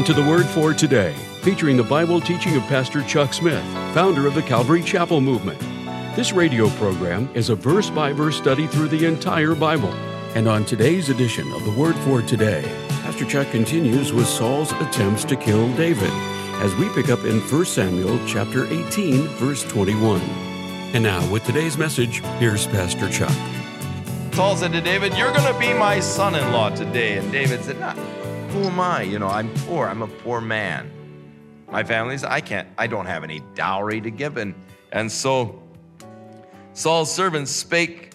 [0.00, 4.26] Welcome to the Word for Today, featuring the Bible teaching of Pastor Chuck Smith, founder
[4.26, 5.60] of the Calvary Chapel Movement.
[6.16, 9.92] This radio program is a verse by verse study through the entire Bible.
[10.34, 12.62] And on today's edition of the Word for Today,
[13.02, 16.10] Pastor Chuck continues with Saul's attempts to kill David
[16.62, 20.18] as we pick up in 1 Samuel chapter 18 verse 21.
[20.94, 23.36] And now with today's message, here's Pastor Chuck.
[24.32, 27.18] Saul said to David, You're going to be my son in law today.
[27.18, 27.92] And David said, nah,
[28.50, 29.02] Who am I?
[29.02, 29.86] You know, I'm poor.
[29.86, 30.90] I'm a poor man.
[31.70, 34.36] My family's, I can't, I don't have any dowry to give.
[34.38, 34.56] And,
[34.90, 35.62] and so
[36.72, 38.10] Saul's servants spake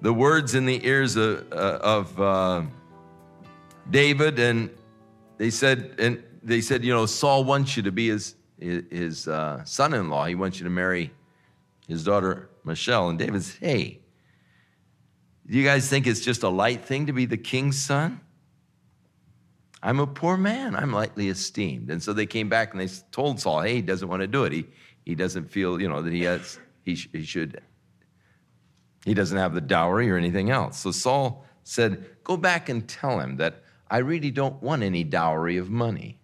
[0.00, 2.62] the words in the ears of, uh, of uh,
[3.90, 4.70] David, and
[5.38, 9.64] they said, and they said, you know, Saul wants you to be his his uh,
[9.64, 10.26] son-in-law.
[10.26, 11.10] He wants you to marry
[11.88, 13.08] his daughter Michal.
[13.08, 14.00] And David said, hey,
[15.46, 18.20] do you guys think it's just a light thing to be the king's son?
[19.82, 20.76] I'm a poor man.
[20.76, 21.90] I'm lightly esteemed.
[21.90, 24.44] And so they came back and they told Saul, hey, he doesn't want to do
[24.44, 24.52] it.
[24.52, 24.66] He,
[25.04, 27.62] he doesn't feel, you know, that he has, he, sh- he should,
[29.04, 30.78] he doesn't have the dowry or anything else.
[30.78, 35.56] So Saul said, go back and tell him that I really don't want any dowry
[35.56, 36.18] of money.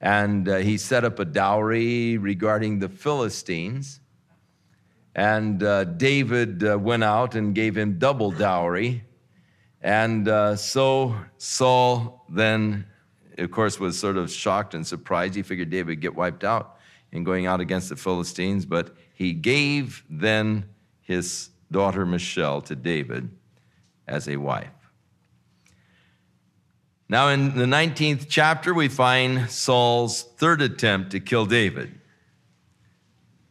[0.00, 4.00] And uh, he set up a dowry regarding the Philistines
[5.14, 9.04] and uh, David uh, went out and gave him double dowry.
[9.82, 12.86] And uh, so Saul then,
[13.38, 15.34] of course, was sort of shocked and surprised.
[15.34, 16.76] He figured David would get wiped out
[17.12, 20.66] in going out against the Philistines, but he gave then
[21.00, 23.30] his daughter Michal to David
[24.06, 24.68] as a wife.
[27.08, 32.00] Now, in the 19th chapter, we find Saul's third attempt to kill David.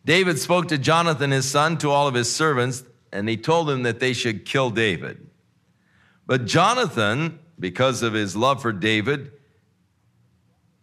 [0.06, 3.84] David spoke to Jonathan, his son, to all of his servants, and he told them
[3.84, 5.29] that they should kill David.
[6.30, 9.32] But Jonathan, because of his love for David,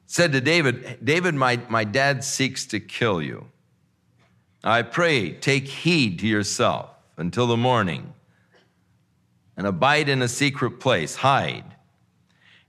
[0.06, 3.46] said to David, David, my, my dad seeks to kill you.
[4.64, 8.12] I pray, take heed to yourself until the morning
[9.56, 11.76] and abide in a secret place, hide.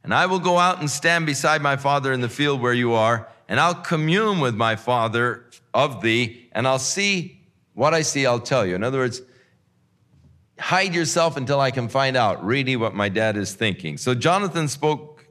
[0.04, 2.94] And I will go out and stand beside my father in the field where you
[2.94, 7.42] are, and I'll commune with my father of thee, and I'll see
[7.74, 8.76] what I see, I'll tell you.
[8.76, 9.24] In other words,
[10.60, 13.98] hide yourself until I can find out really what my dad is thinking.
[13.98, 15.26] So Jonathan spoke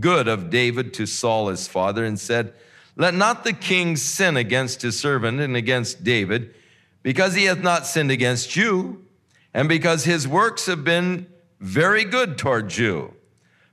[0.00, 2.52] good of David to Saul his father and said,
[2.96, 6.54] Let not the king sin against his servant and against David,
[7.02, 9.04] because he hath not sinned against you,
[9.54, 11.26] and because his works have been
[11.60, 13.14] very good toward you.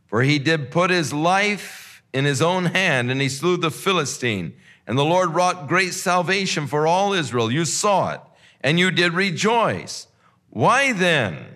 [0.07, 4.53] For he did put his life in his own hand, and he slew the Philistine
[4.88, 7.51] and the Lord wrought great salvation for all Israel.
[7.51, 8.22] You saw it,
[8.62, 10.07] and you did rejoice.
[10.55, 11.47] Why then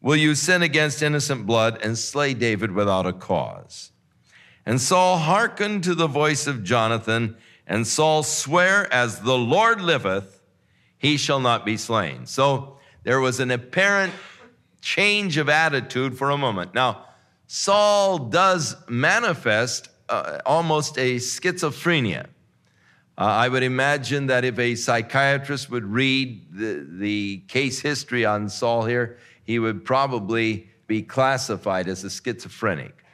[0.00, 3.92] will you sin against innocent blood and slay David without a cause?
[4.66, 10.42] And Saul hearkened to the voice of Jonathan, and Saul sware, As the Lord liveth,
[10.98, 12.26] he shall not be slain.
[12.26, 14.14] So there was an apparent
[14.80, 16.74] change of attitude for a moment.
[16.74, 17.04] Now,
[17.46, 22.26] Saul does manifest uh, almost a schizophrenia.
[23.20, 28.48] Uh, I would imagine that if a psychiatrist would read the, the case history on
[28.48, 33.04] Saul here, he would probably be classified as a schizophrenic.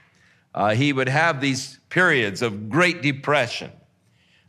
[0.55, 3.73] Uh, he would have these periods of great depression.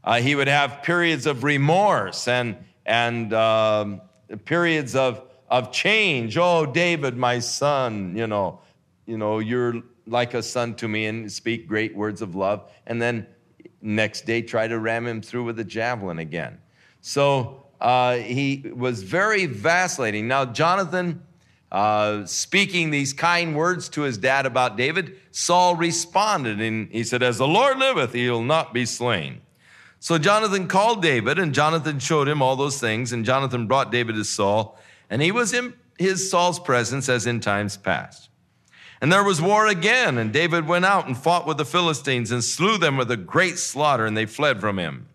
[0.03, 3.99] Uh, he would have periods of remorse and, and um,
[4.45, 6.37] periods of, of change.
[6.37, 8.61] Oh, David, my son, you know,
[9.07, 12.69] you know, you're like a son to me and speak great words of love.
[12.85, 13.25] And then
[13.81, 16.57] Next day, try to ram him through with a javelin again.
[17.01, 20.27] So uh, he was very vacillating.
[20.27, 21.21] Now, Jonathan,
[21.71, 27.21] uh, speaking these kind words to his dad about David, Saul responded and he said,
[27.21, 29.41] As the Lord liveth, he will not be slain.
[29.99, 34.15] So Jonathan called David, and Jonathan showed him all those things, and Jonathan brought David
[34.15, 34.79] to Saul,
[35.09, 38.29] and he was in his Saul's presence as in times past.
[38.99, 42.43] And there was war again, and David went out and fought with the Philistines and
[42.43, 45.07] slew them with a great slaughter, and they fled from him.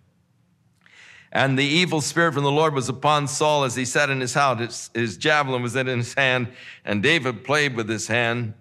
[1.32, 4.34] And the evil spirit from the Lord was upon Saul as he sat in his
[4.34, 4.90] house.
[4.94, 6.48] His, javelin was in his hand,
[6.84, 8.54] and David played with his hand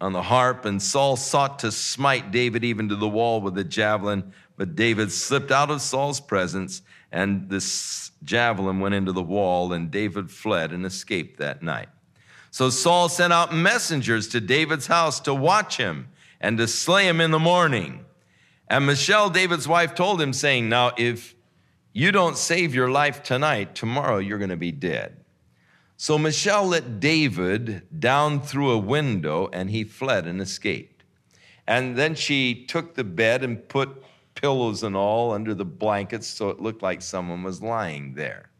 [0.00, 3.64] on the harp, and Saul sought to smite David even to the wall with the
[3.64, 9.72] javelin, but David slipped out of Saul's presence, and this javelin went into the wall,
[9.72, 11.88] and David fled and escaped that night.
[12.58, 16.08] So Saul sent out messengers to David's house to watch him
[16.40, 18.04] and to slay him in the morning.
[18.66, 21.36] And Michal, David's wife, told him, saying, Now, if
[21.92, 25.18] you don't save your life tonight, tomorrow you're going to be dead.
[25.96, 31.04] So Michal let David down through a window, and he fled and escaped.
[31.64, 34.02] And then she took the bed and put
[34.34, 38.50] pillows and all under the blankets so it looked like someone was lying there.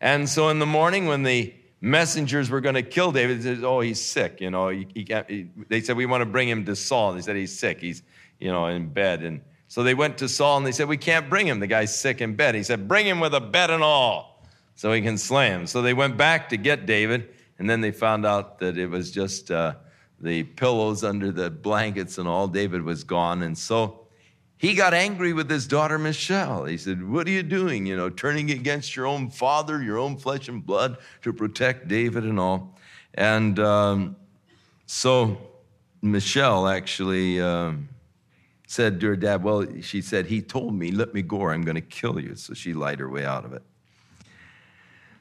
[0.00, 3.64] And so in the morning, when the messengers were going to kill David, they said,
[3.64, 4.40] Oh, he's sick.
[4.40, 7.10] You know, he, he he, they said, We want to bring him to Saul.
[7.10, 7.80] And they said, He's sick.
[7.80, 8.02] He's,
[8.40, 9.22] you know, in bed.
[9.22, 11.60] And so they went to Saul and they said, We can't bring him.
[11.60, 12.54] The guy's sick in bed.
[12.54, 14.42] He said, Bring him with a bed and all
[14.76, 15.66] so he can slay him.
[15.66, 17.28] So they went back to get David.
[17.58, 19.74] And then they found out that it was just uh,
[20.20, 22.48] the pillows under the blankets and all.
[22.48, 23.42] David was gone.
[23.42, 24.01] And so
[24.62, 26.66] he got angry with his daughter Michal.
[26.66, 27.84] He said, What are you doing?
[27.84, 32.22] You know, turning against your own father, your own flesh and blood to protect David
[32.22, 32.78] and all.
[33.14, 34.14] And um,
[34.86, 35.36] so
[36.00, 37.88] Michal actually um,
[38.68, 41.62] said to her dad, Well, she said, He told me, Let me go or I'm
[41.62, 42.36] going to kill you.
[42.36, 43.64] So she lied her way out of it.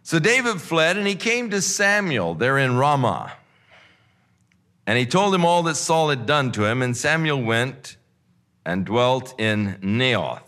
[0.03, 3.33] So David fled and he came to Samuel there in Ramah.
[4.85, 6.83] And he told him all that Saul had done to him.
[6.83, 7.97] And Samuel went
[8.65, 10.43] and dwelt in Naioth.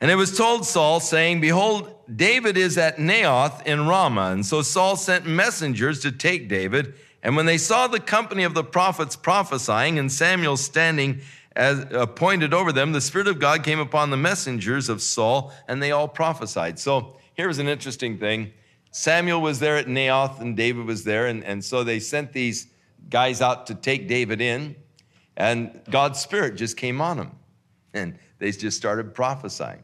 [0.00, 4.32] And it was told Saul, saying, Behold, David is at Naioth in Ramah.
[4.32, 6.94] And so Saul sent messengers to take David.
[7.22, 11.20] And when they saw the company of the prophets prophesying and Samuel standing
[11.54, 15.82] as appointed over them, the Spirit of God came upon the messengers of Saul, and
[15.82, 16.78] they all prophesied.
[16.78, 18.52] So here's an interesting thing.
[18.92, 21.26] Samuel was there at Naioth, and David was there.
[21.26, 22.68] And, and so they sent these
[23.10, 24.76] guys out to take David in.
[25.40, 27.30] And God's Spirit just came on them.
[27.94, 29.82] And they just started prophesying.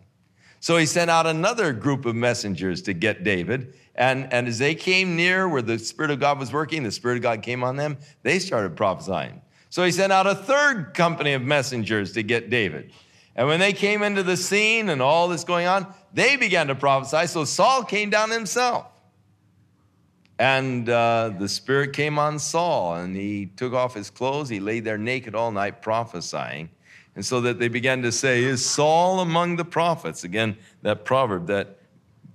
[0.61, 3.73] So he sent out another group of messengers to get David.
[3.95, 7.17] And, and as they came near where the Spirit of God was working, the Spirit
[7.17, 9.41] of God came on them, they started prophesying.
[9.71, 12.93] So he sent out a third company of messengers to get David.
[13.35, 16.75] And when they came into the scene and all this going on, they began to
[16.75, 17.29] prophesy.
[17.29, 18.87] So Saul came down himself.
[20.39, 24.49] And uh, the Spirit came on Saul, and he took off his clothes.
[24.49, 26.69] He lay there naked all night prophesying.
[27.15, 30.25] And so that they began to say, Is Saul among the prophets?
[30.25, 31.79] Again, that proverb that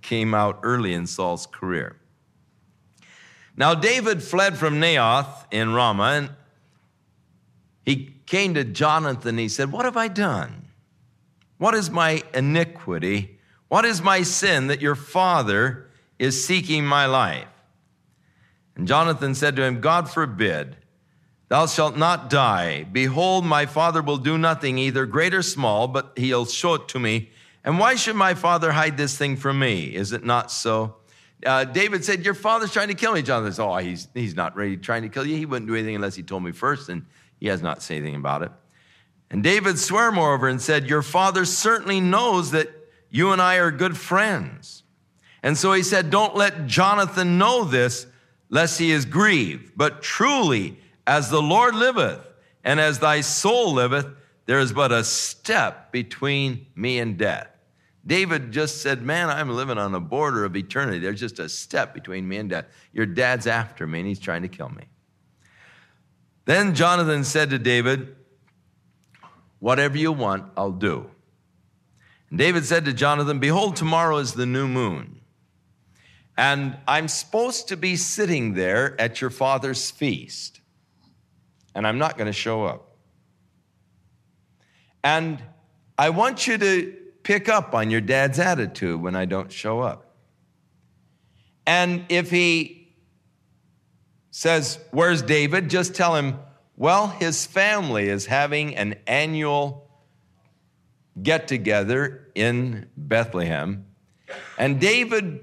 [0.02, 1.98] came out early in Saul's career.
[3.56, 6.30] Now, David fled from Naioth in Ramah, and
[7.86, 9.38] he came to Jonathan.
[9.38, 10.70] He said, What have I done?
[11.60, 13.38] What is my iniquity?
[13.68, 15.88] What is my sin that your father
[16.18, 17.48] is seeking my life?
[18.76, 20.78] And Jonathan said to him, God forbid,
[21.50, 22.84] thou shalt not die.
[22.84, 27.00] Behold, my father will do nothing, either great or small, but he'll show it to
[27.00, 27.30] me.
[27.64, 29.94] And why should my father hide this thing from me?
[29.94, 30.96] Is it not so?
[31.46, 33.22] Uh, David said, Your father's trying to kill me.
[33.22, 35.36] Jonathan said, Oh, he's, he's not ready trying to kill you.
[35.36, 37.06] He wouldn't do anything unless he told me first, and
[37.40, 38.52] he has not said anything about it.
[39.30, 42.70] And David swore, moreover, and said, Your father certainly knows that
[43.10, 44.84] you and I are good friends.
[45.44, 48.06] And so he said, Don't let Jonathan know this,
[48.52, 49.72] lest he is grieved.
[49.76, 52.20] But truly, as the Lord liveth,
[52.64, 54.06] and as thy soul liveth,
[54.46, 57.48] there is but a step between me and death.
[58.06, 61.00] David just said, Man, I'm living on the border of eternity.
[61.00, 62.66] There's just a step between me and death.
[62.94, 64.84] Your dad's after me, and he's trying to kill me.
[66.46, 68.16] Then Jonathan said to David,
[69.60, 71.10] Whatever you want, I'll do.
[72.32, 75.21] And David said to Jonathan, Behold, tomorrow is the new moon.
[76.38, 80.62] And I'm supposed to be sitting there at your father's feast,
[81.76, 82.98] and I'm not going to show up.
[85.04, 85.42] And
[85.98, 90.16] I want you to pick up on your dad's attitude when I don't show up.
[91.66, 92.94] And if he
[94.32, 95.70] says, Where's David?
[95.70, 96.40] Just tell him,
[96.76, 99.90] Well, his family is having an annual
[101.22, 103.86] get together in Bethlehem.
[104.58, 105.42] And David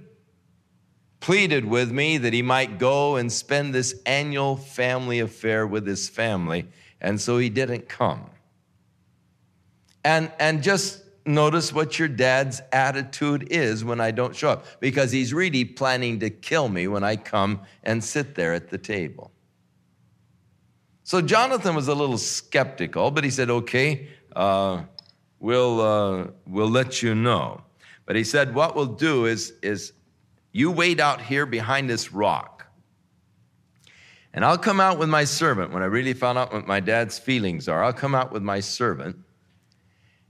[1.20, 6.08] pleaded with me that he might go and spend this annual family affair with his
[6.08, 6.66] family,
[7.00, 8.30] and so he didn't come.
[10.04, 15.12] And, and just notice what your dad's attitude is when I don't show up, because
[15.12, 19.30] he's really planning to kill me when I come and sit there at the table.
[21.02, 24.82] So Jonathan was a little skeptical, but he said, okay, uh,
[25.40, 27.62] we'll, uh, we'll let you know.
[28.06, 29.92] But he said, what we'll do is, is
[30.58, 32.66] you wait out here behind this rock.
[34.34, 37.18] And I'll come out with my servant when I really found out what my dad's
[37.18, 37.82] feelings are.
[37.82, 39.16] I'll come out with my servant.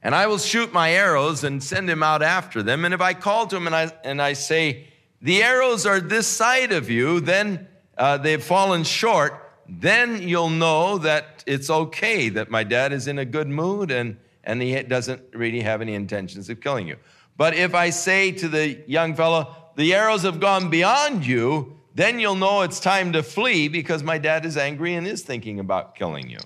[0.03, 2.85] And I will shoot my arrows and send him out after them.
[2.85, 4.87] And if I call to him and I, and I say,
[5.21, 7.67] The arrows are this side of you, then
[7.97, 9.33] uh, they've fallen short,
[9.69, 14.17] then you'll know that it's okay, that my dad is in a good mood and,
[14.45, 16.97] and he doesn't really have any intentions of killing you.
[17.37, 22.19] But if I say to the young fellow, the arrows have gone beyond you, then
[22.19, 25.95] you'll know it's time to flee because my dad is angry and is thinking about
[25.95, 26.41] killing you.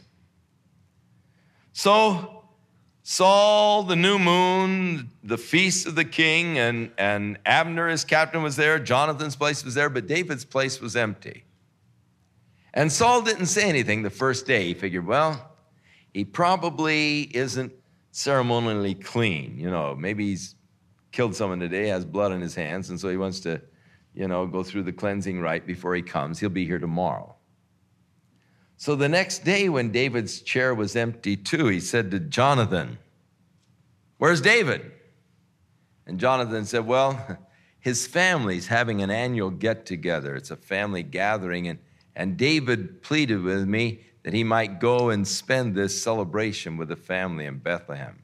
[1.73, 2.45] So
[3.03, 8.57] Saul, the new moon, the feast of the king, and, and Abner, his captain, was
[8.57, 8.79] there.
[8.79, 11.45] Jonathan's place was there, but David's place was empty.
[12.75, 14.67] And Saul didn't say anything the first day.
[14.67, 15.53] He figured, well,
[16.13, 17.73] he probably isn't
[18.11, 19.59] ceremonially clean.
[19.59, 20.55] You know, maybe he's
[21.13, 23.61] killed someone today, has blood on his hands, and so he wants to,
[24.15, 26.41] you know, go through the cleansing rite before he comes.
[26.41, 27.35] He'll be here tomorrow.
[28.77, 32.99] So the next day, when David's chair was empty too, he said to Jonathan,
[34.19, 34.91] Where's David?
[36.07, 37.39] And Jonathan said, Well,
[37.81, 40.35] his family's having an annual get together.
[40.35, 41.69] It's a family gathering.
[41.69, 41.79] And,
[42.17, 46.97] and David pleaded with me that he might go and spend this celebration with the
[46.97, 48.22] family in Bethlehem.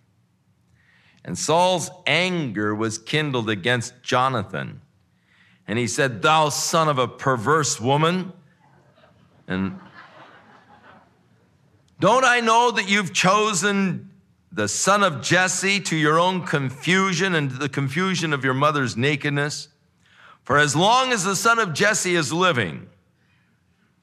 [1.29, 4.81] And Saul's anger was kindled against Jonathan.
[5.67, 8.33] And he said, Thou son of a perverse woman.
[9.47, 9.79] And
[12.01, 14.09] don't I know that you've chosen
[14.53, 19.69] the son of Jesse to your own confusion and the confusion of your mother's nakedness?
[20.45, 22.89] For as long as the son of Jesse is living,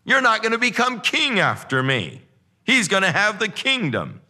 [0.04, 2.22] you're not going to become king after me.
[2.64, 4.22] He's going to have the kingdom.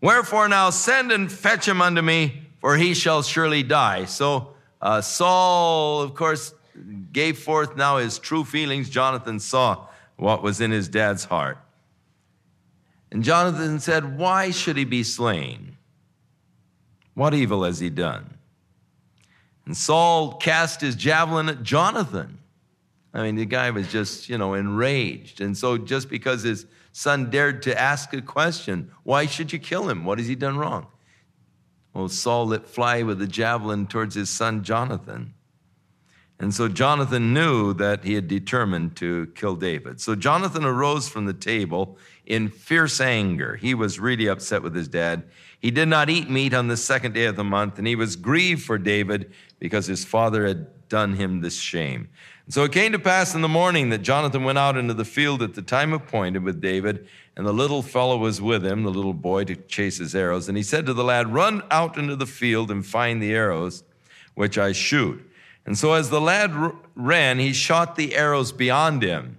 [0.00, 4.04] Wherefore now send and fetch him unto me, for he shall surely die.
[4.04, 6.52] So uh, Saul, of course,
[7.12, 8.90] gave forth now his true feelings.
[8.90, 9.86] Jonathan saw
[10.16, 11.58] what was in his dad's heart.
[13.10, 15.76] And Jonathan said, Why should he be slain?
[17.14, 18.34] What evil has he done?
[19.64, 22.38] And Saul cast his javelin at Jonathan.
[23.14, 25.40] I mean, the guy was just, you know, enraged.
[25.40, 29.90] And so, just because his son dared to ask a question, why should you kill
[29.90, 30.06] him?
[30.06, 30.86] What has he done wrong?
[31.92, 35.34] Well, Saul let fly with a javelin towards his son Jonathan.
[36.40, 40.00] And so Jonathan knew that he had determined to kill David.
[40.00, 43.56] So Jonathan arose from the table in fierce anger.
[43.56, 45.24] He was really upset with his dad.
[45.60, 48.16] He did not eat meat on the second day of the month, and he was
[48.16, 52.08] grieved for David because his father had done him this shame.
[52.44, 55.04] And so it came to pass in the morning that Jonathan went out into the
[55.04, 58.90] field at the time appointed with David, and the little fellow was with him, the
[58.90, 60.48] little boy, to chase his arrows.
[60.48, 63.82] And he said to the lad, Run out into the field and find the arrows
[64.34, 65.22] which I shoot.
[65.66, 69.38] And so as the lad r- ran, he shot the arrows beyond him.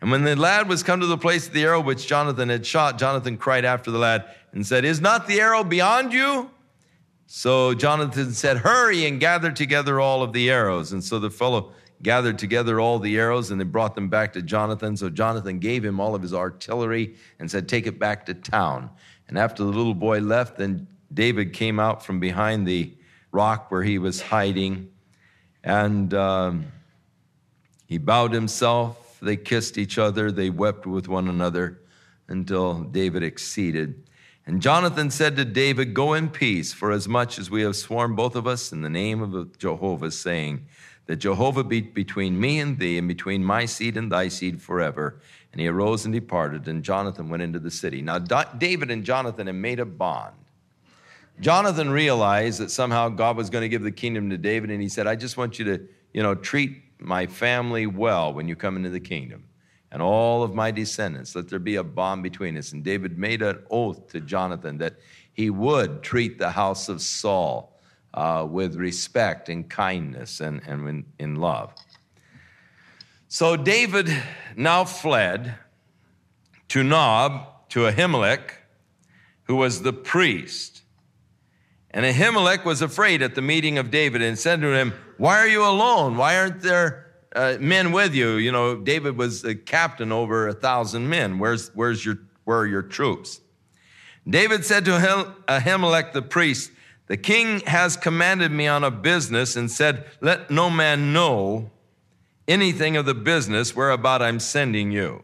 [0.00, 2.64] And when the lad was come to the place of the arrow which Jonathan had
[2.64, 6.50] shot, Jonathan cried after the lad and said, Is not the arrow beyond you?
[7.36, 10.92] So Jonathan said, Hurry and gather together all of the arrows.
[10.92, 14.40] And so the fellow gathered together all the arrows and they brought them back to
[14.40, 14.96] Jonathan.
[14.96, 18.88] So Jonathan gave him all of his artillery and said, Take it back to town.
[19.26, 22.94] And after the little boy left, then David came out from behind the
[23.32, 24.88] rock where he was hiding
[25.64, 26.66] and um,
[27.88, 29.18] he bowed himself.
[29.20, 30.30] They kissed each other.
[30.30, 31.80] They wept with one another
[32.28, 34.08] until David exceeded.
[34.46, 38.14] And Jonathan said to David, Go in peace, for as much as we have sworn
[38.14, 40.66] both of us in the name of Jehovah, saying,
[41.06, 45.20] That Jehovah be between me and thee, and between my seed and thy seed forever.
[45.52, 48.02] And he arose and departed, and Jonathan went into the city.
[48.02, 50.34] Now, David and Jonathan had made a bond.
[51.40, 54.88] Jonathan realized that somehow God was going to give the kingdom to David, and he
[54.88, 58.76] said, I just want you to, you know, treat my family well when you come
[58.76, 59.44] into the kingdom
[59.94, 61.36] and all of my descendants.
[61.36, 62.72] Let there be a bond between us.
[62.72, 64.96] And David made an oath to Jonathan that
[65.32, 67.80] he would treat the house of Saul
[68.12, 71.72] uh, with respect and kindness and, and in, in love.
[73.28, 74.10] So David
[74.56, 75.54] now fled
[76.70, 78.50] to Nob, to Ahimelech,
[79.44, 80.82] who was the priest.
[81.92, 85.46] And Ahimelech was afraid at the meeting of David and said to him, Why are
[85.46, 86.16] you alone?
[86.16, 87.03] Why aren't there
[87.34, 88.34] uh, men with you?
[88.34, 91.38] You know, David was a captain over a thousand men.
[91.38, 93.40] Where's, where's your, where are your troops?
[94.28, 94.92] David said to
[95.48, 96.70] Ahimelech the priest,
[97.08, 101.70] The king has commanded me on a business and said, Let no man know
[102.48, 105.22] anything of the business whereabout I'm sending you,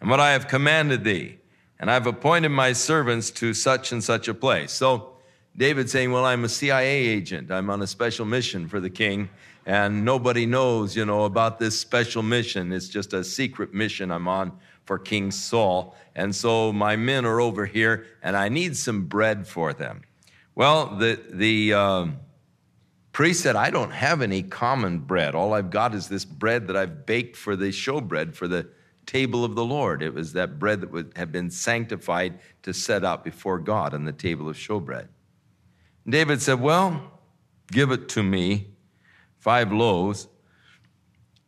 [0.00, 1.38] and what I have commanded thee.
[1.80, 4.72] And I've appointed my servants to such and such a place.
[4.72, 5.12] So,
[5.56, 7.50] David saying, Well, I'm a CIA agent.
[7.50, 9.28] I'm on a special mission for the king,
[9.68, 12.72] and nobody knows, you know, about this special mission.
[12.72, 15.94] It's just a secret mission I'm on for King Saul.
[16.16, 20.00] And so my men are over here, and I need some bread for them.
[20.54, 22.16] Well, the, the um,
[23.12, 25.34] priest said, I don't have any common bread.
[25.34, 28.66] All I've got is this bread that I've baked for the showbread for the
[29.04, 30.02] table of the Lord.
[30.02, 34.06] It was that bread that would have been sanctified to set out before God on
[34.06, 35.08] the table of showbread.
[36.08, 37.20] David said, Well,
[37.70, 38.68] give it to me,
[39.38, 40.28] five loaves.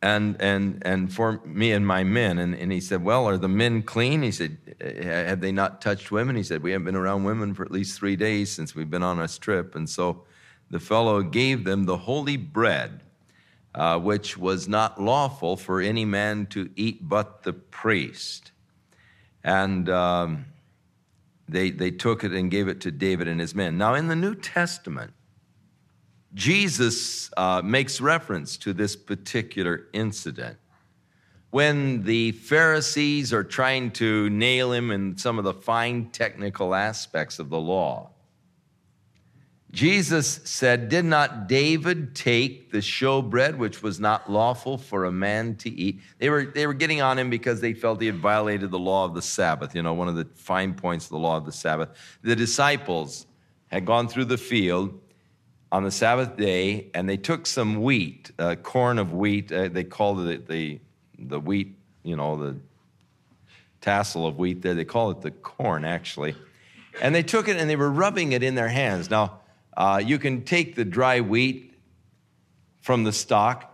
[0.03, 3.47] and and and for me and my men and, and he said well are the
[3.47, 4.23] men clean?
[4.23, 4.57] He said
[5.03, 6.35] have they not touched women?
[6.35, 9.03] He said we haven't been around women for at least three days since we've been
[9.03, 10.23] on a trip and so
[10.71, 13.01] the fellow gave them the holy bread
[13.75, 18.51] uh, which was not lawful for any man to eat but the priest.
[19.43, 20.45] And um,
[21.47, 23.77] they, they took it and gave it to david and his men.
[23.77, 25.13] Now in the new testament
[26.33, 30.57] Jesus uh, makes reference to this particular incident.
[31.49, 37.39] When the Pharisees are trying to nail him in some of the fine technical aspects
[37.39, 38.11] of the law,
[39.71, 45.55] Jesus said, Did not David take the showbread, which was not lawful for a man
[45.57, 46.01] to eat?
[46.19, 49.05] They were, they were getting on him because they felt he had violated the law
[49.05, 51.53] of the Sabbath, you know, one of the fine points of the law of the
[51.53, 51.89] Sabbath.
[52.21, 53.25] The disciples
[53.67, 54.99] had gone through the field
[55.71, 59.51] on the Sabbath day, and they took some wheat, uh, corn of wheat.
[59.51, 60.79] Uh, they called it the,
[61.17, 62.57] the wheat, you know, the
[63.79, 64.73] tassel of wheat there.
[64.73, 66.35] They call it the corn, actually.
[67.01, 69.09] And they took it and they were rubbing it in their hands.
[69.09, 69.39] Now,
[69.77, 71.73] uh, you can take the dry wheat
[72.81, 73.67] from the stalk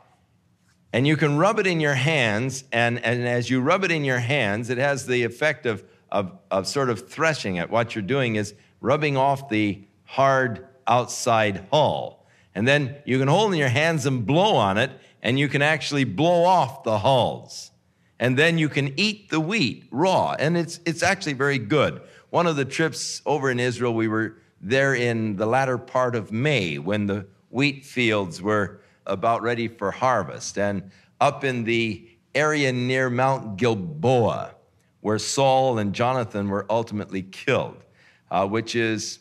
[0.94, 2.64] and you can rub it in your hands.
[2.72, 6.38] And, and as you rub it in your hands, it has the effect of, of,
[6.52, 7.70] of sort of threshing it.
[7.70, 12.26] What you're doing is rubbing off the hard outside hull.
[12.56, 14.92] And then you can hold in your hands and blow on it,
[15.22, 17.72] and you can actually blow off the hulls.
[18.20, 22.02] And then you can eat the wheat raw, and it's, it's actually very good.
[22.30, 26.32] One of the trips over in Israel, we were there in the latter part of
[26.32, 30.58] May when the wheat fields were about ready for harvest.
[30.58, 30.90] And
[31.22, 34.56] up in the area near Mount Gilboa,
[35.02, 37.78] where Saul and Jonathan were ultimately killed,
[38.32, 39.20] uh, which is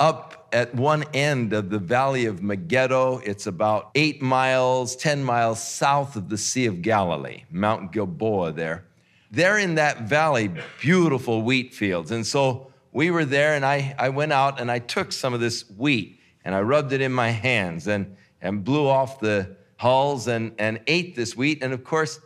[0.00, 3.18] up at one end of the valley of Megiddo.
[3.18, 8.86] It's about eight miles, 10 miles south of the Sea of Galilee, Mount Gilboa there.
[9.30, 12.10] There in that valley, beautiful wheat fields.
[12.10, 15.38] And so we were there, and I, I went out and I took some of
[15.38, 20.26] this wheat and I rubbed it in my hands and, and blew off the hulls
[20.26, 21.62] and, and ate this wheat.
[21.62, 22.18] And of course,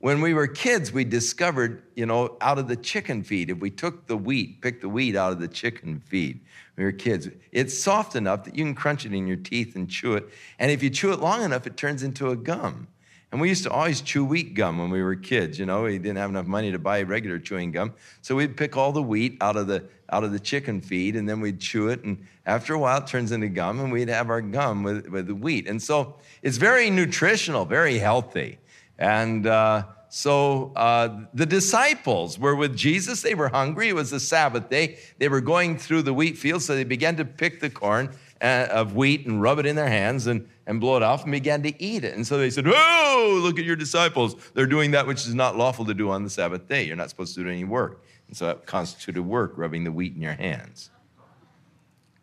[0.00, 3.70] when we were kids, we discovered, you know, out of the chicken feed, if we
[3.70, 6.40] took the wheat, picked the wheat out of the chicken feed,
[6.78, 9.90] we were kids, it's soft enough that you can crunch it in your teeth and
[9.90, 10.28] chew it.
[10.60, 12.86] And if you chew it long enough, it turns into a gum.
[13.32, 15.58] And we used to always chew wheat gum when we were kids.
[15.58, 17.94] You know, we didn't have enough money to buy regular chewing gum.
[18.22, 21.28] So we'd pick all the wheat out of the, out of the chicken feed and
[21.28, 22.04] then we'd chew it.
[22.04, 25.26] And after a while, it turns into gum and we'd have our gum with, with
[25.26, 25.68] the wheat.
[25.68, 28.58] And so it's very nutritional, very healthy.
[28.98, 33.22] And uh, so uh, the disciples were with Jesus.
[33.22, 33.88] They were hungry.
[33.88, 34.98] It was the Sabbath day.
[35.18, 38.68] They were going through the wheat field, so they began to pick the corn uh,
[38.70, 41.62] of wheat and rub it in their hands and, and blow it off and began
[41.62, 42.14] to eat it.
[42.14, 44.36] And so they said, Oh, look at your disciples.
[44.54, 46.84] They're doing that which is not lawful to do on the Sabbath day.
[46.84, 48.02] You're not supposed to do any work.
[48.28, 50.90] And so that constituted work, rubbing the wheat in your hands.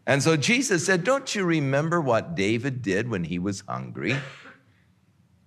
[0.08, 4.16] And so Jesus said, Don't you remember what David did when he was hungry?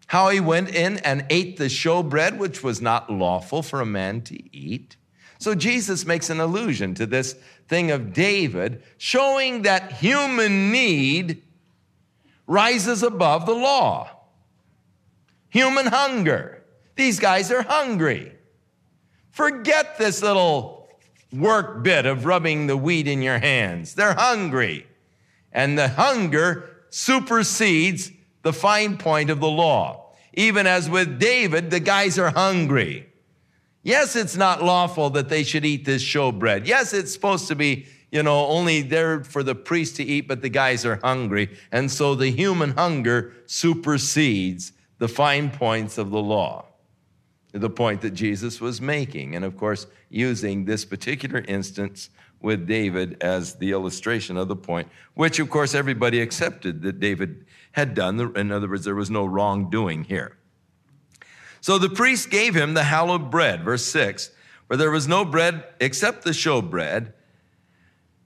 [0.09, 4.23] How he went in and ate the showbread, which was not lawful for a man
[4.23, 4.97] to eat.
[5.39, 7.35] So Jesus makes an allusion to this
[7.69, 11.43] thing of David, showing that human need
[12.47, 14.11] rises above the law.
[15.51, 16.65] Human hunger.
[16.97, 18.33] These guys are hungry.
[19.31, 20.89] Forget this little
[21.33, 23.95] work bit of rubbing the wheat in your hands.
[23.95, 24.87] They're hungry.
[25.53, 28.11] And the hunger supersedes
[28.43, 30.13] the fine point of the law.
[30.35, 33.09] Even as with David, the guys are hungry.
[33.83, 36.67] Yes, it's not lawful that they should eat this showbread.
[36.67, 40.43] Yes, it's supposed to be, you know, only there for the priest to eat, but
[40.43, 41.57] the guys are hungry.
[41.73, 46.68] And so the human hunger supersedes the fine points of the law.
[47.53, 49.35] The point that Jesus was making.
[49.35, 54.89] And of course, using this particular instance with David as the illustration of the point,
[55.15, 58.21] which of course everybody accepted that David had done.
[58.37, 60.37] In other words, there was no wrongdoing here.
[61.61, 64.31] So the priest gave him the hallowed bread, verse 6,
[64.69, 67.13] where there was no bread except the showbread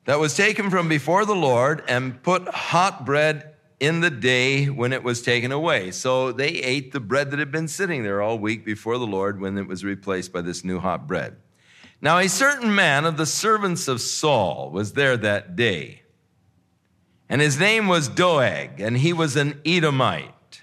[0.05, 3.52] that was taken from before the Lord and put hot bread
[3.83, 5.91] in the day when it was taken away.
[5.91, 9.41] So they ate the bread that had been sitting there all week before the Lord
[9.41, 11.37] when it was replaced by this new hot bread.
[12.01, 16.03] Now, a certain man of the servants of Saul was there that day
[17.33, 20.61] and his name was Doeg, and he was an Edomite.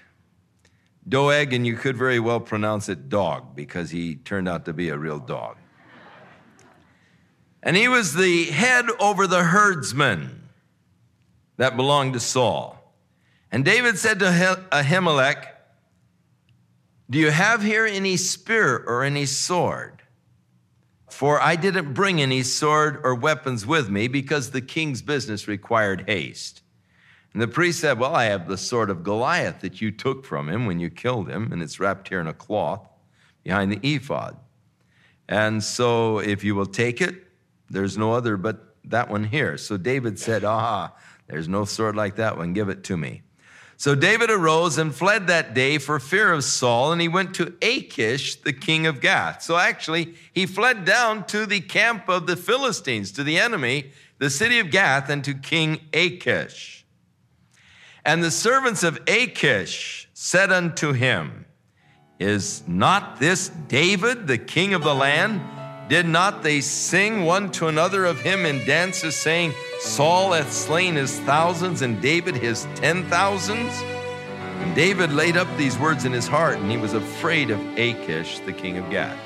[1.08, 4.88] Doeg, and you could very well pronounce it dog because he turned out to be
[4.88, 5.56] a real dog.
[7.60, 10.48] And he was the head over the herdsmen
[11.56, 12.79] that belonged to Saul.
[13.52, 14.26] And David said to
[14.70, 15.46] Ahimelech,
[17.08, 20.02] Do you have here any spear or any sword?
[21.08, 26.04] For I didn't bring any sword or weapons with me because the king's business required
[26.06, 26.62] haste.
[27.32, 30.48] And the priest said, Well, I have the sword of Goliath that you took from
[30.48, 32.88] him when you killed him, and it's wrapped here in a cloth
[33.42, 34.36] behind the ephod.
[35.28, 37.26] And so if you will take it,
[37.68, 39.58] there's no other but that one here.
[39.58, 40.92] So David said, Ah,
[41.28, 42.52] there's no sword like that one.
[42.52, 43.22] Give it to me.
[43.80, 47.54] So David arose and fled that day for fear of Saul, and he went to
[47.62, 49.40] Achish, the king of Gath.
[49.40, 54.28] So actually, he fled down to the camp of the Philistines, to the enemy, the
[54.28, 56.84] city of Gath, and to King Achish.
[58.04, 61.46] And the servants of Achish said unto him,
[62.18, 65.40] Is not this David, the king of the land?
[65.90, 70.94] Did not they sing one to another of him in dances, saying, Saul hath slain
[70.94, 73.72] his thousands, and David his ten thousands?
[74.62, 78.38] And David laid up these words in his heart, and he was afraid of Achish,
[78.38, 79.18] the king of Gath.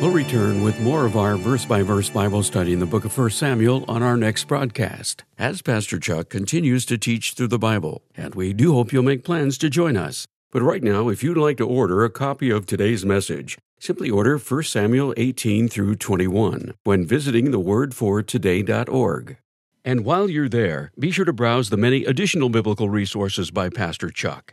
[0.00, 3.16] We'll return with more of our verse by verse Bible study in the book of
[3.16, 8.02] 1 Samuel on our next broadcast, as Pastor Chuck continues to teach through the Bible,
[8.14, 10.26] and we do hope you'll make plans to join us.
[10.50, 14.36] But right now, if you'd like to order a copy of today's message, simply order
[14.36, 19.38] 1 Samuel 18 through 21 when visiting thewordfortoday.org.
[19.82, 24.10] And while you're there, be sure to browse the many additional biblical resources by Pastor
[24.10, 24.52] Chuck.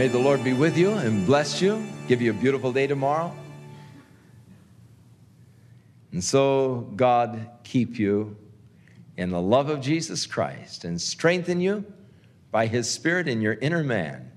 [0.00, 3.36] May the Lord be with you and bless you, give you a beautiful day tomorrow.
[6.12, 8.34] And so, God keep you
[9.18, 11.84] in the love of Jesus Christ and strengthen you
[12.50, 14.32] by His Spirit in your inner man.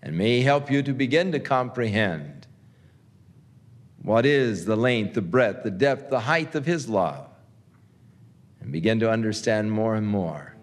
[0.00, 2.46] And may He help you to begin to comprehend
[4.00, 7.28] what is the length, the breadth, the depth, the height of His love.
[8.62, 10.55] And begin to understand more and more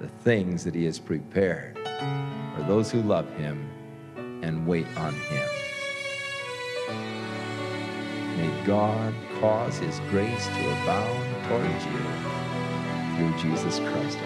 [0.00, 1.76] the things that He has prepared
[2.56, 3.68] for those who love him
[4.42, 5.48] and wait on him.
[8.38, 12.00] May God cause his grace to abound towards you
[13.16, 14.18] through Jesus Christ.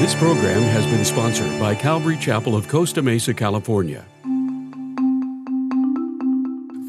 [0.00, 4.04] This program has been sponsored by Calvary Chapel of Costa Mesa, California.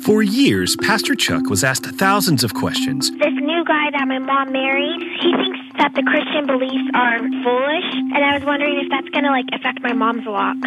[0.10, 3.12] For years, Pastor Chuck was asked thousands of questions.
[3.12, 7.90] This new guy that my mom married, he thinks that the Christian beliefs are foolish,
[8.18, 10.58] and I was wondering if that's going to like affect my mom's walk.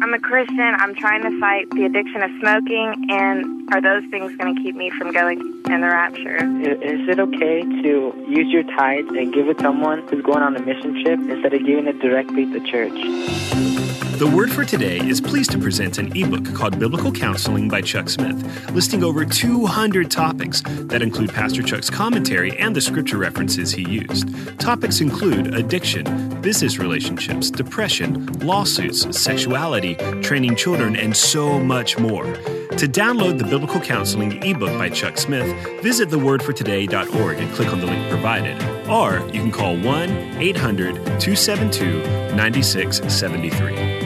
[0.00, 0.58] I'm a Christian.
[0.58, 4.74] I'm trying to fight the addiction of smoking, and are those things going to keep
[4.74, 6.40] me from going in the rapture?
[6.40, 10.56] Is it okay to use your tithe and give it to someone who's going on
[10.56, 13.91] a mission trip instead of giving it directly to church?
[14.22, 18.08] The Word for Today is pleased to present an ebook called Biblical Counseling by Chuck
[18.08, 23.82] Smith, listing over 200 topics that include Pastor Chuck's commentary and the scripture references he
[23.82, 24.28] used.
[24.60, 32.22] Topics include addiction, business relationships, depression, lawsuits, sexuality, training children, and so much more.
[32.22, 37.86] To download the Biblical Counseling ebook by Chuck Smith, visit thewordfortoday.org and click on the
[37.86, 38.56] link provided.
[38.88, 42.02] Or you can call 1 800 272
[42.36, 44.01] 9673.